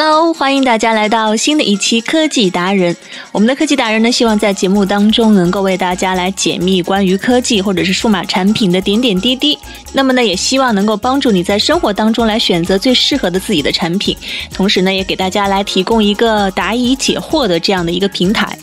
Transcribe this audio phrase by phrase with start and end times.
[0.00, 2.96] Hello，欢迎大家来到新的一期科技达人。
[3.32, 9.58] 我们的科技达人呢，希望在节目当中能够为大家来解密关于科技或者是数码产品的点点滴滴。
[9.92, 14.16] 那么呢，也希望能够帮助你在生活当中来选择最适合的自己的产品。
[14.54, 18.56] 同时呢，也给大家来提供一个答疑解惑的这样的一个平台。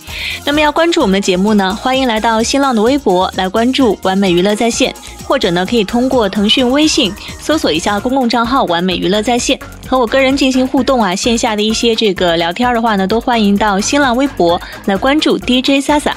[0.45, 4.95] 那么要关注我们的节目呢，欢迎来到新浪的微博来关注完美娱乐在线，
[5.27, 9.59] 或者呢可以通过腾讯微信搜索一下公共账号完美娱乐在线。
[9.87, 16.13] 和我个人进行互动啊，线下的一些这个聊天的话呢，都欢迎到新浪微博来关注 DJ Sasa。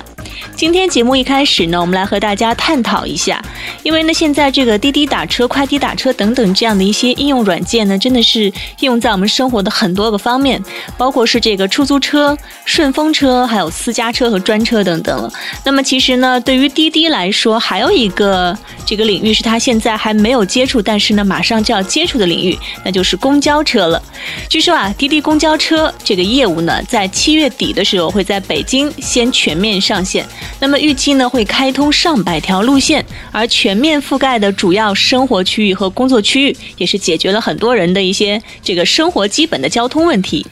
[0.57, 3.41] 今天节目一开始呢，我们来和大家探讨一下，
[3.85, 8.45] 因为呢，现在这个滴滴打车、快滴打车等等这样的一些应用软件呢，真的是
[8.81, 10.61] 应用在我们生活的很多个方面，
[10.97, 15.33] 包括是这个出租车、顺风车，还有私家车和专车等等了。
[15.65, 24.03] 那么其实呢，对于滴滴来说，还有一个这个领域是它现在还没有接触，但是呢，马上就要接触的领域，那就是公交车了。
[24.49, 30.27] 据说啊，滴滴公交车这个业务呢，在七月底的时候会在北京先全面上线。
[30.61, 40.47] 那么预期呢会开通上百条路线，而全面覆盖的主要生活区域和工作区域，也是解决了很多人的一些这个生活基本的交通问题。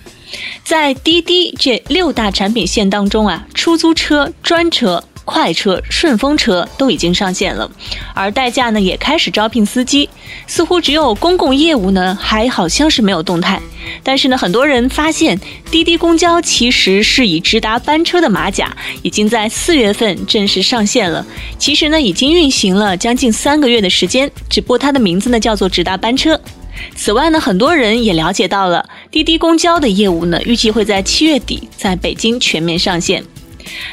[0.63, 5.03] 在滴滴这六大产品线当中啊，出租车、专车。
[5.27, 7.71] 快车、顺风车都已经上线了，
[8.15, 10.09] 而代驾呢也开始招聘司机，
[10.47, 13.61] 似乎只有公共业务呢还好像是没有动态。
[14.03, 15.39] 但是呢，很多人发现
[15.71, 21.27] 滴滴公交其实是以直达班车的马甲，已经在四月份正式上线了。
[21.59, 26.41] 其实呢，已经运行了将近三个月的时间，只不过它的名字呢叫做直达班车。
[26.95, 33.25] 此外呢，很多人也了解到了滴滴公交的业务呢，预计会在七月底在北京全面上线。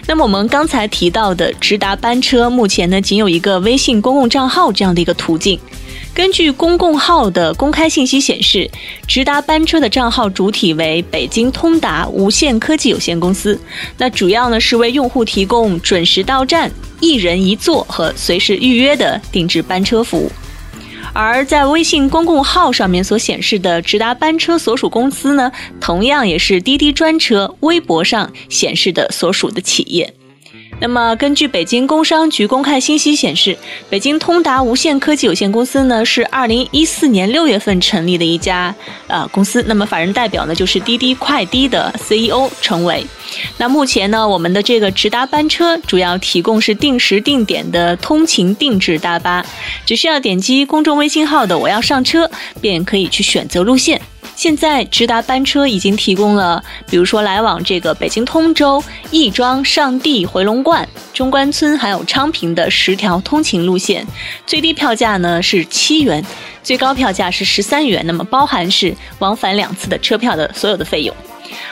[0.07, 5.59] 那么我们刚才提到的直达班车，目前呢仅有一个微信公共账号这样的一个途径。
[6.13, 8.69] 根据公共号的公开信息显示，
[9.07, 13.59] 直达班车的账号主体为北京通达无线科技有限公司，
[13.97, 20.31] 那主要呢是为用户提供准时到站、一人一座和随时预约的定制班车服务。
[21.11, 30.13] 而在微信公共号上面所显示的直达班车所属公司呢，同样也是滴滴专车微博上显示的所属的企业。
[30.83, 33.57] 那么，根据北京工商局公开信息显示，
[33.89, 38.75] 北京通达无线科技有限公司呢是二零一四年六月份成立的一家
[39.07, 39.63] 呃公司。
[39.65, 43.07] 那么，法人代表呢就是滴滴快滴的 CEO 陈伟。
[43.57, 49.45] 那目前呢，我们的这个直达班车主要提供是定时定点的通勤定制大巴，
[49.85, 52.29] 只需要点击公众微信号的“我要上车”，
[52.59, 54.01] 便可以去选择路线。
[54.35, 64.05] 现在直达班车已经提供了，比如说来往这个北京通州、亦庄、上地、回龙观、中关村，还有昌平的十条通勤路线，
[64.45, 66.23] 最低票价呢是七元，
[66.63, 71.15] 最高票价是十三元，那么包含是往返两次的车票的所有的费用。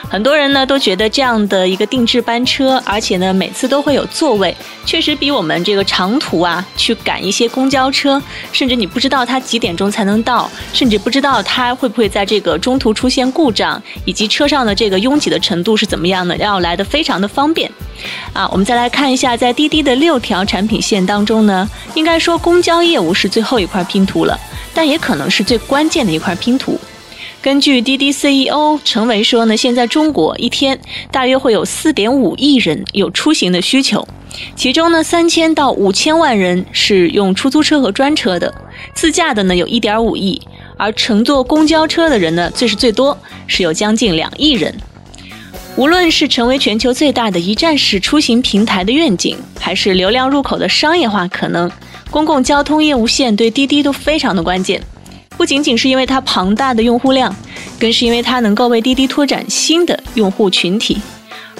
[0.09, 4.55] 很多人呢都觉得这样的一个定制班车，而且呢每次都会有座位，
[4.85, 8.21] 确实比我们这个长途啊去赶一些公交车，
[8.51, 17.71] 甚至你不知道它几点钟才能到，甚至不知道它会不会在这个中途出现故障，以及车上的这个拥挤的程度是怎么样的，要来的非常的方便。
[18.33, 24.39] 啊，我们再来看一下，在滴滴的六条产品线当中呢，应该说公交业务是最后一块拼图了，
[24.73, 26.79] 但也可能是最关键的一块拼图。
[27.41, 30.79] 根据滴滴 CEO 陈维说呢，现在中国一天
[31.09, 34.07] 大约会有四点五亿人有出行的需求，
[34.56, 38.53] 其中呢三千到五千万人是用出租车和专车的，
[38.94, 40.40] 自驾的呢有一点五亿，
[40.78, 43.17] 而乘坐公交车的人呢最是最多，
[43.47, 44.76] 是有将近两亿人。
[45.78, 51.72] 无论是成为全球最大的一站式出行平台的愿景，还是流量入口的商业化可能，
[52.11, 54.79] 公共交通业务线对滴滴都非常的关键。
[55.41, 57.35] 不仅仅是因为它庞大的用户量，
[57.79, 61.02] 更是因为它能够为滴滴拓展新的用户群体。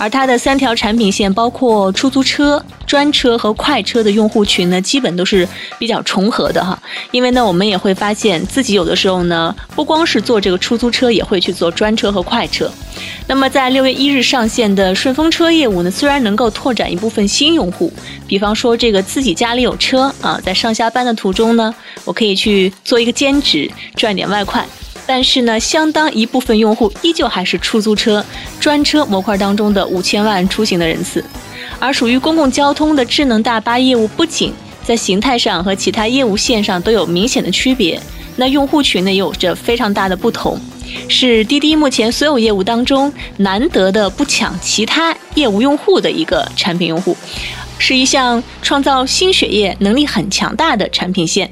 [0.02, 6.76] 而它的三条产品线，包括出租车、专车和快车的用户群呢，基本都是比较重合的哈。
[7.12, 12.68] 因为呢，我们也会发现自己有的时候呢，不光是坐这个出租车，也会去坐专车和快车。
[13.28, 17.94] 那么在六月一日上线的顺风车业务呢，虽然能够拓展一部分新用户，
[18.26, 21.72] 比方说这个自己家里有车啊，在上下班的途中呢，
[22.06, 24.66] 我可以去做一个兼职赚点外快。
[25.14, 28.26] 但是呢，相当一部分用户依旧还是出租车、
[28.62, 31.22] 专车模块当中的五千万出行的人次。
[31.80, 34.54] 而属于公共交通的智能大巴业务，不仅
[34.86, 38.02] 在形态上和其他业务线上都有明显的区别，
[38.38, 40.58] 那用户群呢也有着非常大的不同，
[41.10, 47.18] 是滴滴目前所有业务当中难得的不抢其他业务用户的一个产品用户，
[47.78, 51.52] 是一项创造新血液能力很强大的产品线。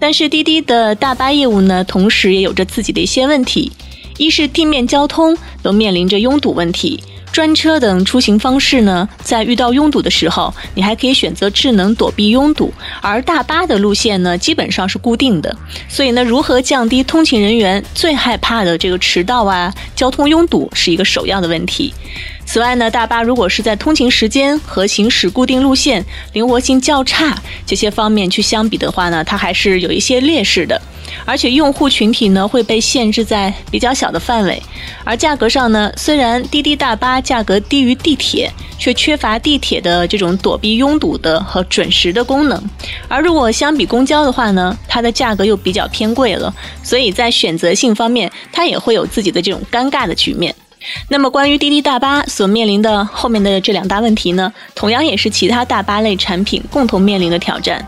[0.00, 3.70] 但是滴滴的大巴业务呢，同时也有着自己的一些问题，
[4.16, 6.98] 一是地面交通都面临着拥堵问题。
[7.32, 15.56] 专车等出行方式呢，在遇到拥堵的时候，你还可以选择智能躲避拥堵；而大巴的路线呢，基本上是固定的。
[15.88, 21.94] 所以呢，如何降低通勤人员最害怕的这个迟到啊、交通拥堵，是一个首要的问题。
[22.44, 30.80] 此外呢，大巴如果是在通勤时间和行驶固定路线、灵活性较差这些方面去相比的话呢，它还是有一些劣势的。
[31.24, 34.62] 而且用户群体呢会被限制在比较小的范围，
[35.04, 42.62] 而价格上呢，虽然滴滴大巴价格低于地铁，却缺乏地铁的这种躲避拥堵的和准时的功能。
[43.08, 50.54] 而如果相比公交的话呢，它的价格又比较偏贵了，所以在选择性方面，它也会有自己的这种尴尬的局面。
[51.08, 57.86] 那么，关于滴滴大巴所面临的后面的这两大问题呢，同样也是其他大巴类产品共同面临的挑战。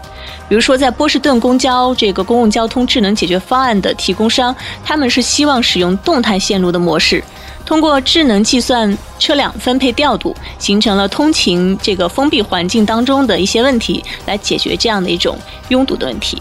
[0.49, 4.55] 比如说，在波士顿公交这个公共交通智能解决方案的提供商，
[4.85, 7.25] 他们是希望使用动态线路的模式，
[7.65, 16.41] 通过智能计算车辆分配调度，形成了通勤这个封闭环境当中的一些问题，来解决这样的一种拥堵的问题。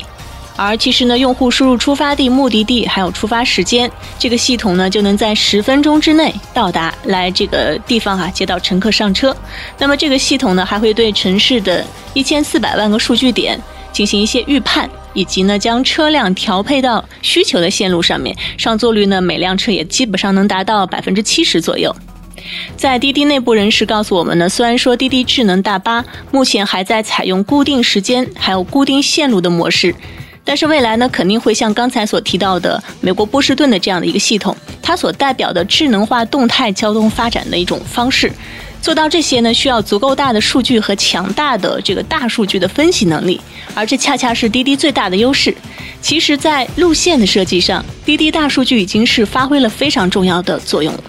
[0.57, 3.89] 而其实呢，用户输入出发地、目的地还有出发时间，
[4.19, 9.35] 这个系统呢就能在十分钟之内到达来这个地方啊，接到乘客上车。
[9.79, 11.83] 那么这个系统呢还会对城市的
[12.13, 13.59] 一千四百万个数据点
[13.91, 21.95] 进行一些预判，以及呢将车辆调配到需求的线路上面，上座率呢每辆车也基本上能达到百分之七十左右。
[22.75, 29.95] 在滴滴内部人士告诉我们呢，虽然说滴滴智能大巴目前还在采用固定时间还有固定线路的模式。
[30.43, 38.31] 但是未来呢，肯定会像刚才所提到的美国波士顿的这样的一个系统，它所代表的智能化动态交通发展的一种方式，
[38.81, 43.39] 做到这些呢，需要足够大的数据和强大的这个大数据的分析能力，
[43.75, 45.55] 而这恰恰是滴滴最大的优势。
[46.01, 51.03] 其实，在路线的设计上，滴滴大数据已经是发挥了非常重要的作用了。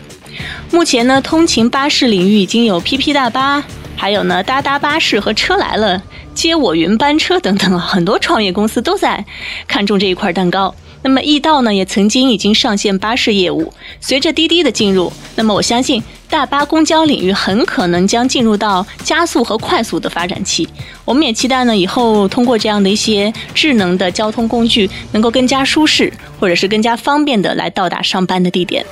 [0.71, 3.65] 目前呢，通勤巴士领域已经有 PP 大巴，
[3.97, 6.03] 还有呢，哒哒巴士和车来了。
[6.35, 9.25] 接我云班车等等啊，很多创业公司都在
[9.67, 10.75] 看中这一块蛋糕。
[11.05, 13.73] 那么易到呢，也曾经已经上线巴士业务。
[14.01, 16.01] 随着滴滴的进入，那么我相信
[16.31, 20.69] 大巴公交领域很可能将进入到加速和快速的发展期。
[21.05, 28.87] 我们也期待呢，以后通过这样的一些智能的交通工具，能够更加舒适，或者是更加方便的来到达上班的地点。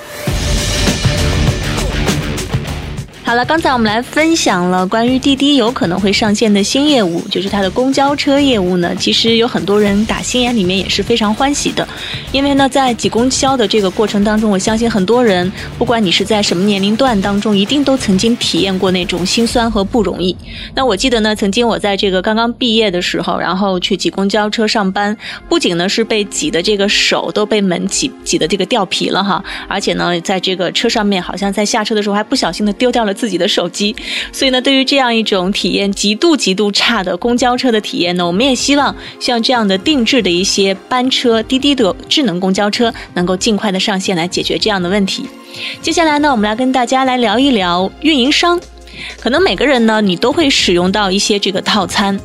[3.31, 8.93] 好了，刚才我们来分享了关于滴滴有可能会上线的新业务，就是它的公交车业务呢。
[8.97, 11.87] 其实有很多人打心眼里面也是非常欢喜的，
[12.33, 15.49] 因为呢，在挤公交的这个过程当中，我相信很多人，
[15.79, 20.37] 不管你是在什么年龄段当中，一定都曾经体验过那种心酸和不容易。
[20.75, 25.17] 那我记得呢，曾经我在这个刚刚毕业的时候，然后去挤公交车上班，
[25.49, 33.15] 不仅呢是被挤的这个手都被门挤挤的这个掉皮了哈，而且呢，在这个车上面，好像在下车的时候还不小心的丢掉了。
[33.21, 33.95] 自己的手机，
[34.33, 45.27] 所以呢，对于这样一种体验极度极度差的公交车的体验呢，我们也希望像这样的定制的一些班车，滴滴的智能公交车能够尽快的上线来解决这样的问题。
[45.83, 48.59] 接下来呢，我们来跟大家来聊一聊运营商，
[49.21, 52.19] 可能每个人呢，你都会使用到一些这个套餐。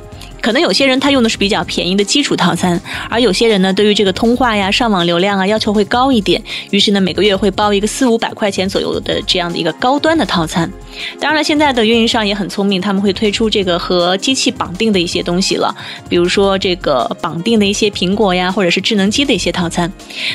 [0.46, 10.72] 可能有些人他用的是比较便宜的基础套餐，而有些人呢，对于这个通话呀、上网流量啊要求会高一点，于是呢，每个月会包一个四五百块钱左右的这样的一个高端的套餐。
[11.20, 15.75] 当然了，现在的运营商也很聪明，他们会推出这个和机器绑定的一些东西了，
[16.08, 19.92] 比如说这个绑定的一些苹果呀，或者是智能机的一些套餐。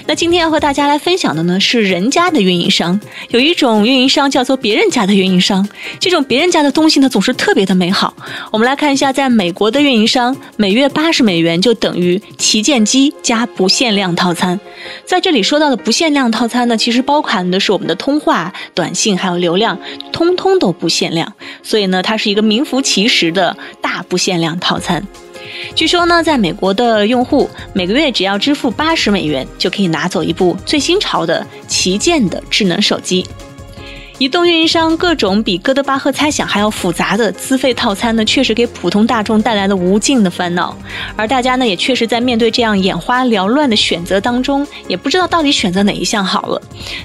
[0.06, 5.68] 那今天要和大家来分享的呢，是人家的运营商，有一种运营商叫做别人家的运营商，
[6.00, 8.12] 这种别人家的东西呢，总是特别的美好。
[8.50, 9.99] 我们来看一下，在美国的运营。
[10.00, 14.58] 营商每月八十美元就等于旗舰机加不限量套餐，
[15.04, 19.78] 在这里说到的不限量套餐呢，其实包含的是我们的通话、短信还有流量，
[20.10, 21.30] 通通都不限量，
[21.62, 25.06] 所以呢，它是一个名副其实的大不限量套餐。
[25.74, 33.26] 据说呢，在美国的用户每个月只要支付八十美元，就可以拿走一部最新潮的旗舰的智能手机。
[34.20, 40.76] 移动运营商各种比哥德巴赫猜想还要复杂的资费套餐呢，确实给普通大众带来了无尽的烦恼。
[41.16, 46.60] 而大家呢，也确实在面对这样眼花缭乱的选择当中，也不知道到底选择哪一项好了。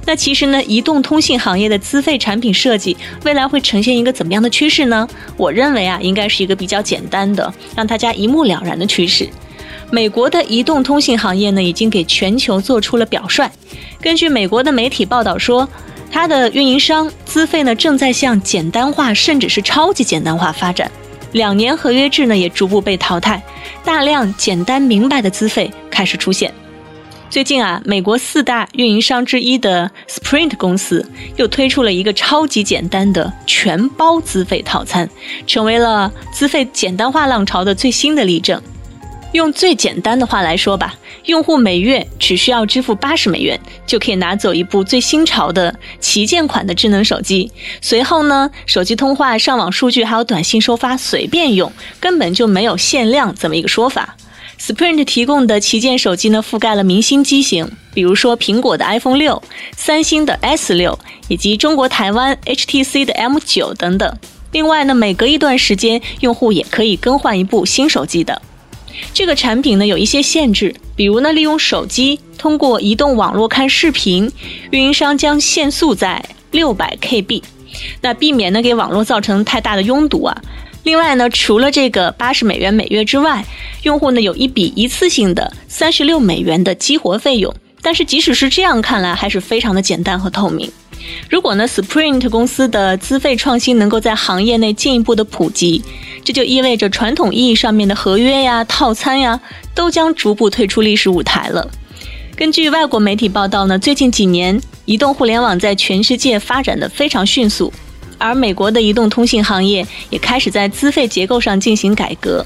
[0.06, 5.08] 那其实呢，移动通信行业的资费产品设计未来会呈现一个怎么样的趋势呢？
[5.38, 9.26] 我认为啊，应该是一个比较简单的，让大家一目了然的趋势。
[9.90, 13.50] 美国的移动通信行业呢，已经给全球做出了表率。
[14.02, 15.66] 根据美国的媒体报道说。
[16.12, 20.90] 它的运营商资费呢，正在向简单化甚至是超级简单化发展，
[21.34, 23.44] 两年合约制呢也逐步被淘汰，
[23.84, 26.54] 大量简单明白的资费开始出现。
[27.30, 35.10] 最近啊，美国四大运营商之一的 Sprint 公司又推出了一个超级简单的全包资费套餐，
[35.46, 38.62] 成为了资费简单化浪潮的最新的例证。
[39.36, 47.51] 用最简单的话来说吧，用户每月只需要支付八十美元，就可以拿走一部最新潮的旗舰款的智能手机。
[47.82, 54.15] 随后呢，手机通话、上网数据还有短信收发随便用，根本就没有限量这么一个说法。
[54.58, 59.44] Sprint 提供的旗舰手机呢，覆盖了明星机型，比如说苹果的 iPhone 六、
[59.75, 64.18] 三星的 S 六，以及中国台湾 HTC 的 M 九等等。
[64.54, 68.42] 另外呢，每隔一段时间，用户也可以更换一部新手机的。
[69.14, 74.32] 这个产品呢有一些限制，比如呢利用手机通过移动网络看视频，
[74.72, 77.42] 运营商将限速在六百 KB，
[78.02, 80.42] 那避免呢给网络造成太大的拥堵啊。
[80.84, 83.44] 另外呢，除了这个八十美元每月之外，
[83.84, 87.54] 用户呢有一笔一次性的三十六美元的激活费用。
[87.86, 90.72] 但是即使是这样看来，还是非常的简单和透明。
[91.30, 95.84] 如果呢，Sprint 公司的资费创新能够在行业内进一步的普及，
[96.24, 99.39] 这就意味着传统意义上面的合约呀、套餐呀，
[99.75, 101.70] 都将逐步退出历史舞台了。
[102.36, 107.72] 根据外国媒体报道呢，最近几年，移动互联网在全世界发展的非常迅速，
[108.18, 112.44] 而美国的移动通信行业也开始在资费结构上进行改革，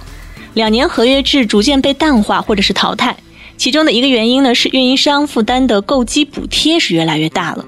[0.55, 3.15] 两年合约制逐渐被淡化或者是淘汰。
[3.59, 7.65] 其中的一个原因呢，是运营商负担的购机补贴是越来越大了。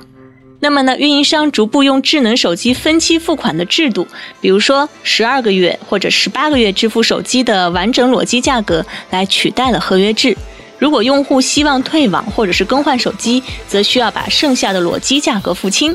[0.61, 4.07] 那么呢，运营商逐步用智能手机分期付款的制度，
[4.39, 10.37] 比如说十二个月或者十八个月支付手机的完整裸机价格，来取代了合约制。
[10.79, 15.93] 如果用户希望退网或者是更换手机，则需要把剩下的裸机价格付清。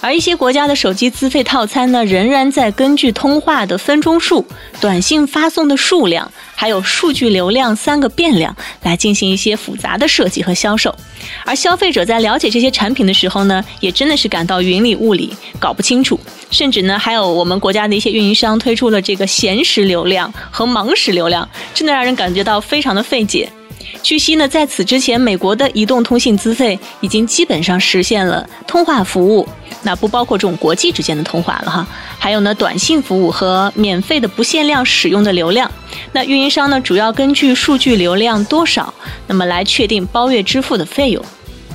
[0.00, 4.44] 而一些国家的手机资费套餐呢，仍然在根据通话的分钟数、
[4.80, 10.94] 短信发送的数量，还有数据流量三个变量来进行一些复杂的设计和销售。
[11.44, 16.18] 而消费者在了解这些产品的时候呢，也真的是感到云里雾里，搞不清楚。
[16.50, 23.50] 甚至呢，还有我们国家的一些运营商推出了这个闲时流量和忙时流量，真的让人感觉到非常的费解。
[24.02, 29.48] 据悉呢，在此之前，美国的移动通信资费已经基本上实现了通话服务，
[29.86, 31.86] 那不包括这种国际之间的通话了哈。
[32.18, 35.70] 还有呢，短信服务和免费的不限量使用的流量。
[36.12, 38.92] 那运营商呢，主要根据数据流量多少，
[39.28, 41.24] 那么来确定包月支付的费用。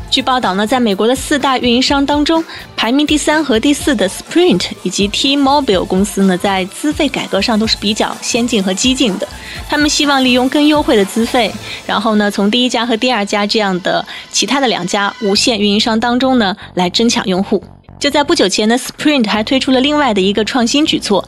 [0.09, 2.43] 据报道呢，在美国的四大运营商当中，
[2.75, 9.25] 排名第三和第四的 Sprint 以及 T-Mobile 公司呢，在资费改革上都是比较先进和激进的。
[9.69, 11.49] 他们希望利用更优惠的资费，
[11.85, 17.63] 然后呢，从第一家和第二家这样的其他的两家无线运营商当中呢，来争抢用户。
[18.01, 21.23] 就在不久前呢，Sprint 还推出了另外的一个创新举措。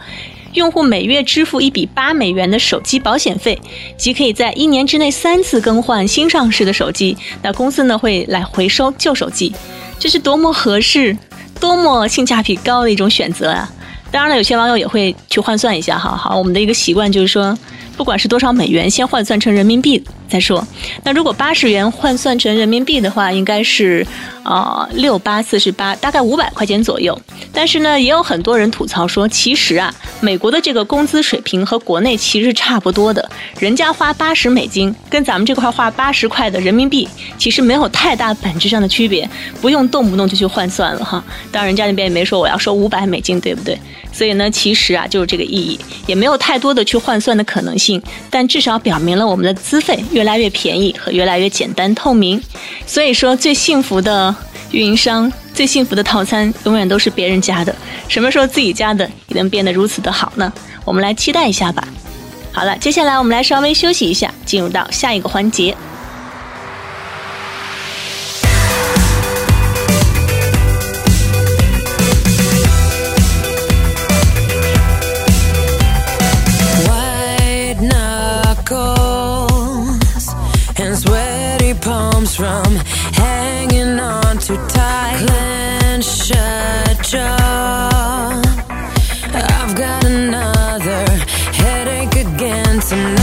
[0.54, 3.62] 用户每月支付一笔八美元的手机保险费，
[3.96, 7.16] 即可以在一年之内三次更换新上市的手机。
[7.44, 9.54] 那公司呢会来回收旧手机，
[10.00, 11.16] 这是多么合适、
[11.60, 13.72] 多么性价比高的一种选择啊！
[14.10, 17.56] 当然了，有些网友也会去换算一下，哈，好，我们的一个习惯就是说。
[17.98, 20.66] 不管是多少美元，先换算成人民币再说。
[21.04, 24.06] 那如果八十元换算成人民币的话，应该是，
[24.44, 27.20] 呃，六八四十八，大概五百块钱左右。
[27.52, 33.30] 但是呢，也有很多人吐槽说，其实啊，美国的这个工资水平和国内其实差不多的。
[33.60, 37.08] 人家花八十美金，跟咱们这块花八十块的人民币，
[37.38, 39.30] 其实没有太大本质上的区别，
[39.62, 41.24] 不用动不动就去换算了哈。
[41.52, 43.78] 当然，人家那边也没说我要收五百美金，对不对？
[44.12, 47.83] 所以呢，其实啊，就是这个意义，也没有太多的去换算的可能性。
[48.30, 52.42] 但至少表明了我们的资费越来越便宜和越来越简单透明。
[52.86, 54.34] 所以说，最幸福的
[54.72, 57.76] 运营商、最幸福的套餐，永远都是别人家的。
[58.08, 60.52] 什么时候自己家的也能变得如此的好呢？
[60.86, 61.88] 我们来期待一下吧。
[62.52, 65.76] 好了，接下来我们来稍微休息一下，进入到下一个环节。
[82.36, 82.76] from
[83.14, 85.26] hanging on too tight.
[85.28, 88.42] Clench a jaw.
[89.34, 91.06] I've got another
[91.54, 93.23] headache again tonight.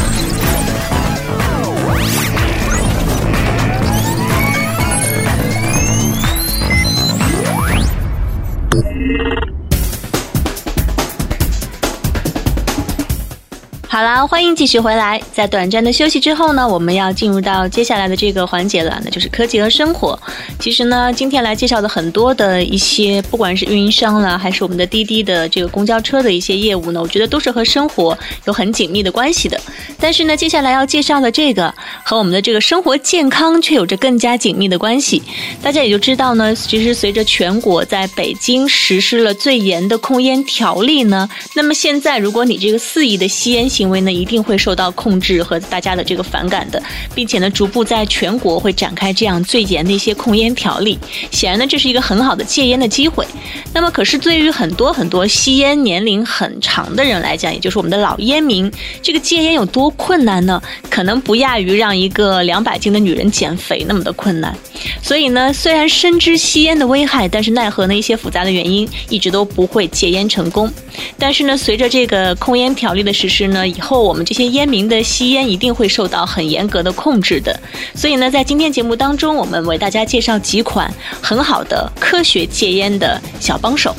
[14.01, 15.21] 好啦，欢迎继续回来。
[15.31, 20.19] 在短暂的休息之后呢，我们要进入到接下来的这个环节了，那就是科技和生活。
[20.59, 29.61] 其实呢，今天来介绍的很多的一些，不管是运营商啦，还是我们的滴滴的这个公交车的一些业务呢，我觉得都是和生活有很紧密的关系的。
[29.99, 31.71] 但是呢，接下来要介绍的这个
[32.03, 35.21] 和我们的这个生活健康却有着更加紧密的关系。
[35.61, 46.81] 大家也就知道呢，其实随着全国在北京实施了最严的控烟条例呢，那么现在如果你这个肆意的吸烟，行为为呢一定会受到控制和大家的这个反感的，
[47.13, 50.97] 并且呢逐步在全国会展开这样最严的一些控烟条例。
[51.29, 53.25] 显然呢这是一个很好的戒烟的机会。
[53.73, 60.61] 那么可是对于很多很多吸烟年龄很长的人来讲，也就是我们的老烟民，这个戒烟有多困难呢？
[60.89, 64.55] 可能不亚于让一个两百斤的女人减肥那么的困难。
[65.01, 70.71] 所以呢，虽然深知吸烟的危害，但是奈何呢一些复杂的原因，一直都不会戒烟成功。
[71.17, 77.59] 但是呢，随着这个控烟条例的实施呢，以后我们这些烟民的吸烟一定会受到很严格的控制的。
[77.95, 83.95] 所以呢，在今天节目当中，我们为大家介绍几款很好的科学戒烟的小帮手。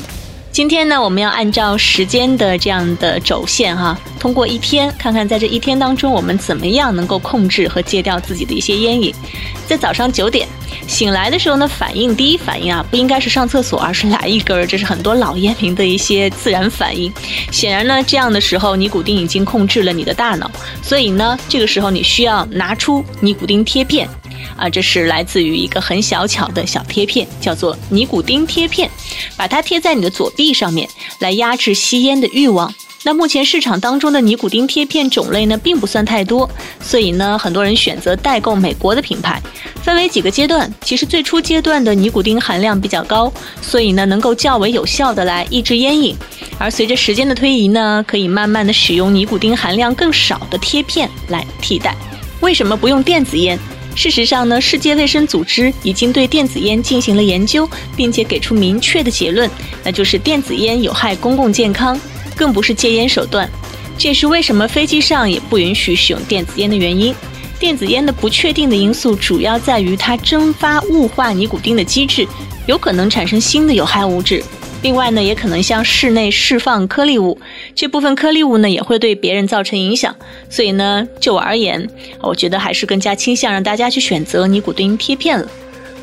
[0.53, 9.15] 今天呢，我们要按照时间的这样的轴线哈，通过一天看看在这一天当中，我们怎么样能够控制和戒掉自己的一些烟瘾。
[9.67, 10.47] 在早上九点
[10.87, 17.11] 醒来的时候呢，反应第一反应啊，不应该是上厕所，而是来一根，这是很多老烟民的一些自然反应。
[17.51, 20.51] 显然呢，这样的时候尼古丁已经控制了你的大脑，
[20.83, 24.07] 所以呢，这个时候你需要拿出尼古丁贴片。
[24.57, 28.91] 啊，这是来自于一个很小巧的小贴片，叫做尼古丁贴片，
[29.37, 32.75] 把它贴在你的左臂上面，来压制吸烟的欲望。
[33.05, 36.49] 那目前市场当中的尼古丁贴片种类呢，并不算太多，
[36.81, 39.43] 所以呢，很多人选择代购美国的品牌。
[39.83, 46.17] 分为几个阶段，其实最初阶段的尼古丁含量比较高，所以呢，能够较为有效的来抑制烟瘾。
[46.59, 51.97] 而随着时间的推移呢，可以慢慢的使用尼古丁含量更少的贴片来替代。
[52.39, 53.59] 为什么不用电子烟？
[53.95, 59.49] 事实上呢，世界卫生组织已经对电子烟进行了研究，并且给出明确的结论，
[59.85, 61.99] 那就是电子烟有害公共健康，
[62.35, 63.49] 更不是戒烟手段。
[63.99, 67.15] 这也是为什么飞机上也不允许使用电子烟的原因。
[67.61, 72.27] 电子烟的不确定的因素主要在于它蒸发雾化尼古丁的机制，
[72.67, 74.43] 有可能产生新的有害物质。
[74.83, 77.39] 另外呢，也可能向室内释放颗粒物，
[77.73, 80.15] 这部分颗粒物呢也会对别人造成影响。
[80.51, 81.89] 所以呢，就我而言，
[82.21, 85.47] 我觉得还是更加倾向让大家去选择尼古丁贴片了。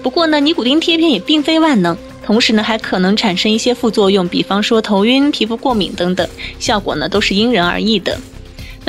[0.01, 6.25] 不过呢，尼古丁贴片也并非万能，同时呢还可能产生一些副作用，比方说头晕、皮肤过敏等等，
[6.57, 8.17] 效果呢都是因人而异的。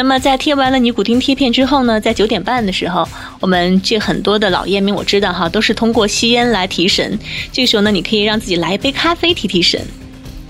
[0.01, 3.07] 那么在贴完了尼古丁贴片之后呢，在九点半的时候，
[3.39, 7.19] 我们这很多的老烟民我知道哈，都是通过吸烟来提神。
[7.53, 9.79] 这个时候呢，你可以让自己来一杯咖啡提提神。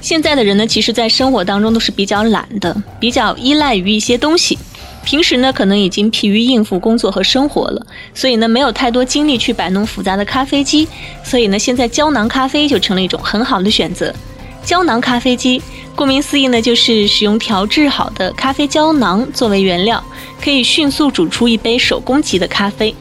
[0.01, 4.57] 现在的人呢，其实在生活当中都是比较懒的，比较依赖于一些东西，
[5.05, 7.85] 平时呢可能已经疲于应付工作和生活了，
[8.15, 10.87] 所以呢没有太多精力去摆弄复杂的咖啡机，
[11.25, 14.15] 所以呢现在胶囊咖啡就成了一种很好的选择。
[14.63, 15.61] 胶囊咖啡机。
[15.95, 20.03] 顾名思义呢，就是使用调制好的咖啡胶囊作为原料，
[20.43, 22.95] 可以迅速煮出一杯手工级的咖啡。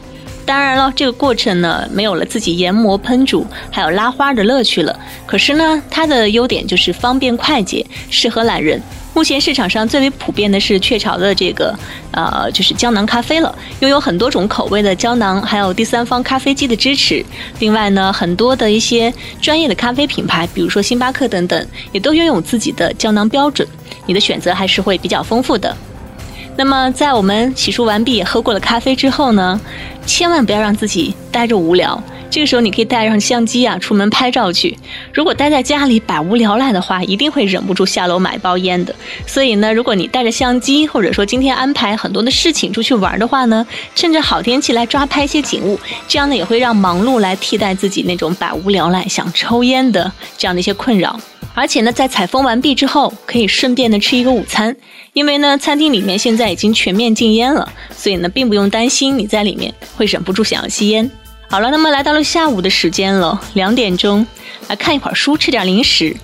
[0.44, 4.98] 当然了，这个过程呢，没有了自己研磨喷煮还有拉花的乐趣了。
[5.24, 8.82] 可是呢，它的优点就是方便快捷，适合懒人。
[9.12, 11.74] 目前市场上最为普遍的是雀巢的这个，
[12.12, 17.24] 呃，就是胶囊咖啡了，拥有很多种口味的胶囊，还有第三方咖啡机的支持。
[17.58, 23.66] 另外呢，很多的一些专业的咖啡品牌，比如说星巴克等等，也都拥有自己的胶囊标准。
[24.06, 25.76] 你的选择还是会比较丰富的。
[26.56, 29.60] 那么，在我们洗漱完毕、喝过了咖啡之后呢，
[30.06, 32.02] 千万不要让自己待着无聊。
[32.30, 34.78] 这个时候，你可以带上相机啊，出门拍照去。
[35.12, 38.94] 如果待在家里百无聊赖的话，一定会忍不住下楼买包烟的。
[39.26, 43.66] 所以呢，如果你带着相机，或者说今天安排很多的事情出去玩的话呢，
[43.96, 51.18] 趁着好天气来抓拍一些景物，这样呢也会让忙碌来替代自己那种百无聊赖想抽烟的这样的一些困扰。
[51.52, 54.74] 而且呢，在采风完毕之后，可以顺便的吃一个午餐，
[55.14, 61.10] 因为呢，餐厅里面现在已经全面禁烟了，所以呢，并不用担心你在里面会忍不住想要吸烟。
[61.50, 64.24] 好了，那么来到了下午的时间了，两点钟，
[64.68, 66.16] 来看一会儿书，吃点零食。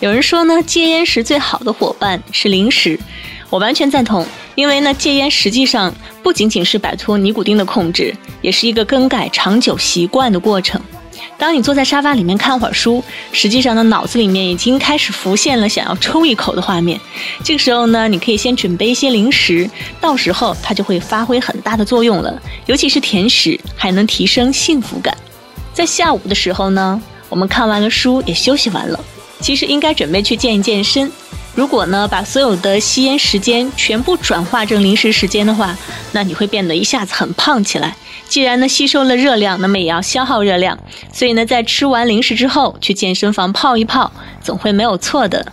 [0.00, 3.00] 有人说呢，戒烟时最好的伙伴是零食，
[3.48, 4.26] 我完全赞同。
[4.54, 5.90] 因为呢，戒烟实际上
[6.22, 10.78] 不仅仅是摆脱尼古丁的控制，也是一个更改长久习惯的过程。
[11.38, 16.98] 当你坐在沙发里面看会儿书，实际上呢，脑子里面已经开始浮现了想要抽一口的画面。
[17.42, 19.68] 这个时候呢，你可以先准备一些零食，
[20.00, 22.40] 到时候它就会发挥很大的作用了。
[22.66, 25.16] 尤其是甜食，还能提升幸福感。
[25.72, 28.98] 在下午的时候呢，我们看完了书，也休息完了，
[29.40, 31.10] 其实应该准备去健一健身。
[31.54, 35.76] 如果呢，把所有的吸烟时间全部转化成零食时间的话，
[36.12, 37.96] 那你会变得一下子很胖起来。
[38.28, 40.76] 既然呢吸收了热量，那么也要消耗热量，
[41.12, 44.10] 所以呢，在吃完零食之后去健身房泡一泡，
[44.42, 45.46] 总会没有错的。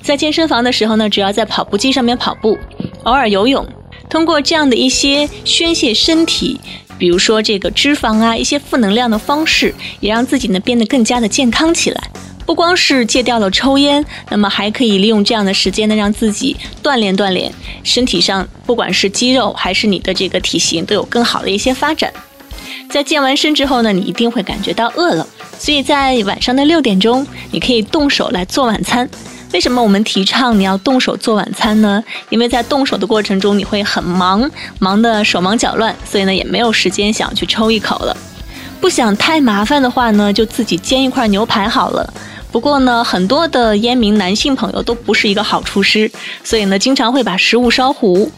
[0.00, 2.56] 在健身房的时候呢，只要在跑步机上面跑步，
[3.02, 3.66] 偶尔游泳，
[4.08, 6.58] 通过这样的一些宣泄身体，
[6.96, 12.10] 比如说这个脂肪啊，一些负能量的方式，也让自己呢变得更加的健康起来。
[12.46, 17.50] 不光是戒掉了抽烟，那么还可以利用这样的时间呢，让自己锻炼锻炼
[17.82, 22.12] 身体上，不管是肌肉还是你的这个体型，都有更好的一些发展。
[22.90, 25.26] 在健完身之后呢，你一定会感觉到饿了，
[25.58, 29.08] 所以在晚上的六点钟，你可以动手来做晚餐。
[29.52, 32.02] 为什么我们提倡你要动手做晚餐呢？
[32.28, 38.16] 因为在动手的过程中，你会很忙，忙得手忙脚乱，所以呢，也没有时间想去抽一口了。
[38.84, 42.12] 不想太麻烦的话呢，就自己煎一块牛排好了。
[42.52, 46.12] 不过呢，很多的烟民男性朋友都不是一个好厨师，
[46.44, 48.30] 所以呢，经常会把食物烧糊。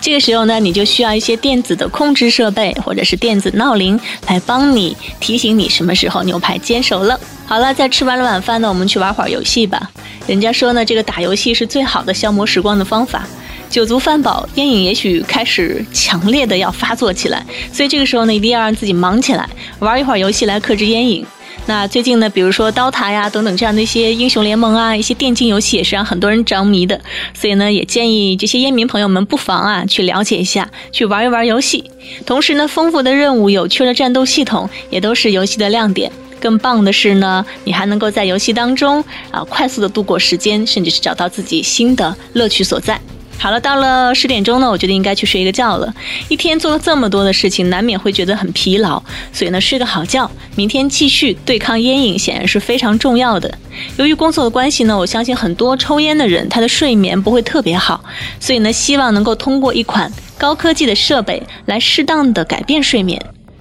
[0.00, 7.20] 这个时候呢，你就需要一些电子的控制设备或者是电子闹铃来帮你提醒你什么时候牛排煎熟了。
[7.44, 9.90] 好了，在吃完了晚饭呢，我们去玩会儿游戏吧。
[10.26, 13.26] 人家说呢，这个打游戏是最好的消磨时光的方法。
[13.72, 21.24] 酒足饭饱，烟瘾也许开始强烈的要发作起来，所以这个时候呢，一定要让自己忙起来，玩一会儿游戏来克制烟瘾。
[21.64, 27.00] 那最近呢，比如说刀塔呀等等这样的一些英雄联盟啊，一些电竞游戏也是让很多人着迷的。
[27.32, 31.90] 所以呢，也建议这些烟民朋友们不妨啊去了解一下，去玩一玩游戏。
[32.26, 36.12] 同时呢，丰富的任务、有趣的战斗系统也都是游戏的亮点。
[36.38, 43.00] 更棒的是呢，你还能够在游戏当中啊快速的度过时间，甚至是找到自己新的乐趣所在。
[43.38, 45.92] 好了，到了十点钟呢，我觉得应该去睡一个觉了。
[46.28, 53.52] 一天做了这么多的事情，难免会觉得很疲劳，所以呢，睡个好觉，明天继续对抗烟瘾，显然是非常重要的。
[53.96, 58.04] 由于工作的关系呢，我相信很多抽烟的人他的睡眠不会特别好，
[58.38, 63.20] 所以呢，希望能够通过一款高科技的设备来适当的改变睡眠。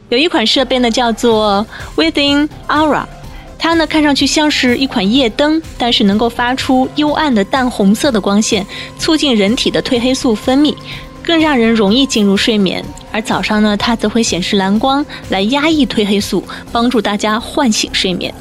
[0.09, 3.05] 有一款设备呢，叫做 Within Aura。
[3.63, 8.65] 它呢看上去像是一款夜灯，但是能够发出幽暗的淡红色的光线，
[8.97, 10.75] 促进人体的褪黑素分泌，
[11.21, 12.83] 更让人容易进入睡眠。
[13.11, 18.33] 而早上呢，它则会显示蓝光来压抑褪黑素，帮助大家唤醒睡眠。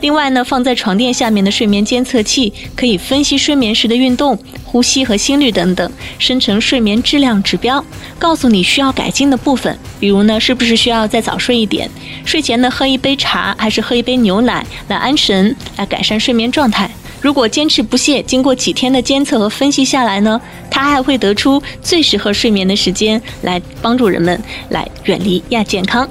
[0.00, 7.84] 另外呢，放在床垫下面的睡眠监测器可以分析睡眠时的运动、呼吸和心率等等，生成睡眠质量指标，
[8.18, 9.76] 告诉你需要改进的部分。
[9.98, 11.90] 比如呢，是不是需要再早睡一点？
[12.24, 16.90] 睡前呢，喝一杯茶还是喝一杯牛奶来安神，来改善睡眠状态？
[17.20, 26.08] 如果坚持不懈，经过几天的监测和分析下来呢，它还会得出最适合睡眠的时间，来帮助人们来远离亚健康。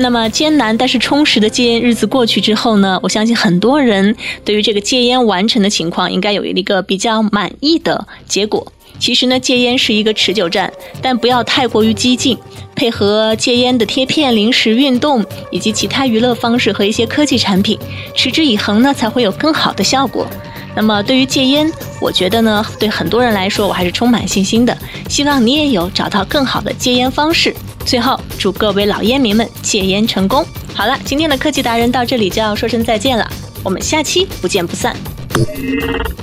[0.00, 8.72] 那么艰难但是充实的戒烟日子过去之后呢，我相信很多人对于这个戒烟完成的情况应该有一个比较满意的结果。
[8.98, 12.36] 其实呢，戒烟是一个持久战，但不要太过于激进，
[12.74, 17.78] 配合戒烟的贴片、零食、运动以及其他娱乐方式和一些科技产品，
[18.14, 20.26] 持之以恒呢，才会有更好的效果。
[20.74, 24.76] 那么对于戒烟，我觉得呢，对很多人来说，我还是充满信心的。
[25.08, 27.54] 希望你也有找到更好的戒烟方式。
[27.84, 30.44] 最后，祝各位老烟民们戒烟成功。
[30.74, 33.28] 好了，今天的科技达人到这里就要说声再见了，
[33.64, 34.96] 我们下期不见不散。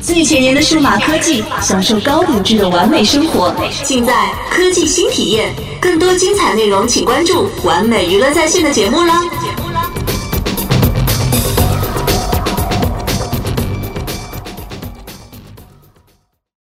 [0.01, 4.13] 最前沿的数码科技，享受高品质的完美生活，尽在
[4.49, 5.51] 科技新体验。
[5.81, 9.21] 更多精彩内容，请关注完美娱乐在线的节目啦。
[9.41, 9.91] 节目啦